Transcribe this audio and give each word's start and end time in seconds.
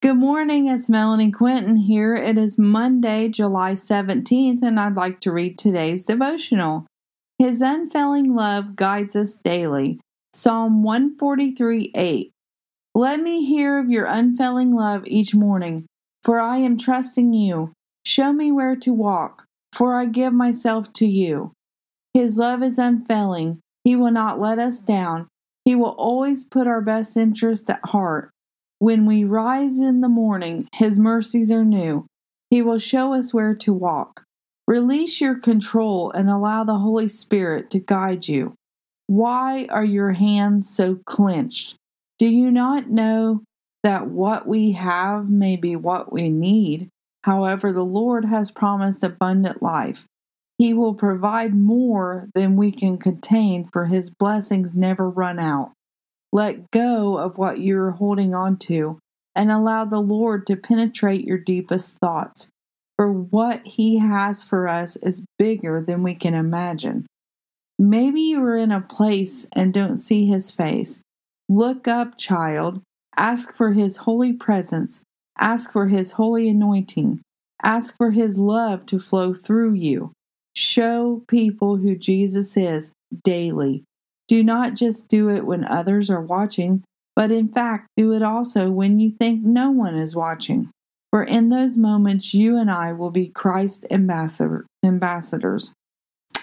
Good 0.00 0.14
morning, 0.14 0.68
it's 0.68 0.88
Melanie 0.88 1.32
Quinton 1.32 1.76
here. 1.76 2.14
It 2.14 2.38
is 2.38 2.56
Monday, 2.56 3.28
July 3.28 3.72
17th, 3.72 4.62
and 4.62 4.78
I'd 4.78 4.94
like 4.94 5.18
to 5.22 5.32
read 5.32 5.58
today's 5.58 6.04
devotional. 6.04 6.86
His 7.36 7.60
unfailing 7.60 8.36
love 8.36 8.76
guides 8.76 9.16
us 9.16 9.34
daily. 9.34 9.98
Psalm 10.32 10.84
143 10.84 11.90
8. 11.96 12.30
Let 12.94 13.18
me 13.18 13.44
hear 13.44 13.76
of 13.76 13.90
your 13.90 14.04
unfailing 14.04 14.72
love 14.72 15.02
each 15.04 15.34
morning, 15.34 15.86
for 16.22 16.38
I 16.38 16.58
am 16.58 16.78
trusting 16.78 17.32
you. 17.32 17.72
Show 18.04 18.32
me 18.32 18.52
where 18.52 18.76
to 18.76 18.92
walk, 18.92 19.46
for 19.72 19.94
I 19.94 20.06
give 20.06 20.32
myself 20.32 20.92
to 20.92 21.06
you. 21.06 21.54
His 22.14 22.38
love 22.38 22.62
is 22.62 22.78
unfailing. 22.78 23.58
He 23.82 23.96
will 23.96 24.12
not 24.12 24.38
let 24.38 24.60
us 24.60 24.80
down. 24.80 25.26
He 25.64 25.74
will 25.74 25.96
always 25.98 26.44
put 26.44 26.68
our 26.68 26.80
best 26.80 27.16
interest 27.16 27.68
at 27.68 27.84
heart. 27.86 28.30
When 28.80 29.06
we 29.06 29.24
rise 29.24 29.80
in 29.80 30.00
the 30.00 30.08
morning, 30.08 30.68
His 30.74 30.98
mercies 30.98 31.50
are 31.50 31.64
new. 31.64 32.06
He 32.50 32.62
will 32.62 32.78
show 32.78 33.12
us 33.12 33.34
where 33.34 33.54
to 33.56 33.72
walk. 33.72 34.22
Release 34.66 35.20
your 35.20 35.38
control 35.38 36.10
and 36.12 36.30
allow 36.30 36.62
the 36.62 36.78
Holy 36.78 37.08
Spirit 37.08 37.70
to 37.70 37.80
guide 37.80 38.28
you. 38.28 38.54
Why 39.06 39.66
are 39.70 39.84
your 39.84 40.12
hands 40.12 40.72
so 40.72 41.00
clenched? 41.06 41.74
Do 42.18 42.26
you 42.28 42.50
not 42.50 42.90
know 42.90 43.42
that 43.82 44.08
what 44.08 44.46
we 44.46 44.72
have 44.72 45.28
may 45.28 45.56
be 45.56 45.74
what 45.74 46.12
we 46.12 46.28
need? 46.28 46.88
However, 47.22 47.72
the 47.72 47.84
Lord 47.84 48.26
has 48.26 48.50
promised 48.50 49.02
abundant 49.02 49.62
life. 49.62 50.06
He 50.56 50.74
will 50.74 50.94
provide 50.94 51.54
more 51.54 52.28
than 52.34 52.56
we 52.56 52.70
can 52.72 52.98
contain, 52.98 53.68
for 53.72 53.86
His 53.86 54.10
blessings 54.10 54.74
never 54.74 55.08
run 55.08 55.38
out. 55.38 55.72
Let 56.32 56.70
go 56.70 57.16
of 57.16 57.38
what 57.38 57.60
you're 57.60 57.92
holding 57.92 58.34
on 58.34 58.58
to 58.58 58.98
and 59.34 59.50
allow 59.50 59.84
the 59.84 60.00
Lord 60.00 60.46
to 60.46 60.56
penetrate 60.56 61.24
your 61.24 61.38
deepest 61.38 61.98
thoughts. 61.98 62.48
For 62.96 63.10
what 63.10 63.64
He 63.64 63.98
has 63.98 64.42
for 64.42 64.66
us 64.66 64.96
is 64.96 65.24
bigger 65.38 65.80
than 65.80 66.02
we 66.02 66.14
can 66.14 66.34
imagine. 66.34 67.06
Maybe 67.78 68.20
you 68.20 68.42
are 68.42 68.56
in 68.56 68.72
a 68.72 68.80
place 68.80 69.46
and 69.52 69.72
don't 69.72 69.96
see 69.96 70.26
His 70.26 70.50
face. 70.50 71.00
Look 71.48 71.86
up, 71.86 72.18
child. 72.18 72.82
Ask 73.16 73.54
for 73.54 73.72
His 73.72 73.98
holy 73.98 74.32
presence. 74.32 75.02
Ask 75.38 75.72
for 75.72 75.86
His 75.86 76.12
holy 76.12 76.48
anointing. 76.48 77.20
Ask 77.62 77.96
for 77.96 78.10
His 78.10 78.38
love 78.38 78.84
to 78.86 78.98
flow 78.98 79.32
through 79.32 79.74
you. 79.74 80.12
Show 80.54 81.22
people 81.28 81.76
who 81.76 81.94
Jesus 81.94 82.56
is 82.56 82.90
daily. 83.22 83.84
Do 84.28 84.44
not 84.44 84.74
just 84.74 85.08
do 85.08 85.30
it 85.30 85.46
when 85.46 85.64
others 85.64 86.10
are 86.10 86.20
watching, 86.20 86.84
but 87.16 87.32
in 87.32 87.48
fact, 87.48 87.88
do 87.96 88.12
it 88.12 88.22
also 88.22 88.70
when 88.70 89.00
you 89.00 89.10
think 89.10 89.42
no 89.42 89.70
one 89.70 89.98
is 89.98 90.14
watching. 90.14 90.70
For 91.10 91.24
in 91.24 91.48
those 91.48 91.76
moments, 91.76 92.34
you 92.34 92.58
and 92.58 92.70
I 92.70 92.92
will 92.92 93.10
be 93.10 93.28
Christ 93.28 93.86
ambassador, 93.90 94.66
ambassadors. 94.84 95.72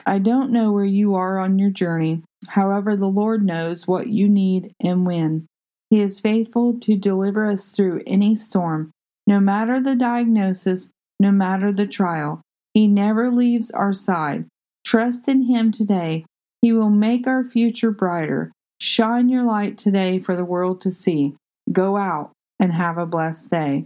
I 0.06 0.20
don't 0.20 0.52
know 0.52 0.72
where 0.72 0.86
you 0.86 1.16
are 1.16 1.40
on 1.40 1.60
your 1.60 1.70
journey. 1.70 2.24
However, 2.48 2.96
the 2.96 3.06
Lord 3.06 3.46
knows 3.46 3.88
what 3.88 4.08
you 4.08 4.28
need 4.28 4.74
and 4.80 5.06
when. 5.06 5.46
He 5.90 6.02
is 6.02 6.20
faithful 6.20 6.80
to 6.80 6.98
deliver 6.98 7.46
us 7.46 7.72
through 7.72 8.02
any 8.08 8.36
storm, 8.36 8.92
no 9.28 9.40
matter 9.40 9.80
the 9.80 9.96
diagnosis, 9.96 10.90
no 11.20 11.32
matter 11.32 11.72
the 11.72 11.88
trial. 11.88 12.42
He 12.74 12.88
never 12.88 13.32
leaves 13.32 13.72
our 13.72 13.94
side. 13.94 14.46
Trust 14.84 15.28
in 15.28 15.44
Him 15.44 15.72
today 15.72 16.26
he 16.66 16.74
will 16.74 16.90
make 16.90 17.28
our 17.28 17.44
future 17.44 17.92
brighter. 17.92 18.52
Shine 18.82 19.30
your 19.30 19.44
light 19.44 19.78
today 19.78 20.18
for 20.18 20.36
the 20.36 20.44
world 20.44 20.82
to 20.82 20.92
see. 20.92 21.36
Go 21.72 21.96
out 21.96 22.32
and 22.60 22.74
have 22.74 22.98
a 22.98 23.06
blessed 23.06 23.52
day. 23.52 23.86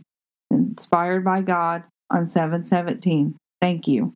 Inspired 0.49 1.25
by 1.25 1.41
God 1.41 1.83
on 2.09 2.25
717. 2.25 3.35
Thank 3.59 3.85
you. 3.85 4.13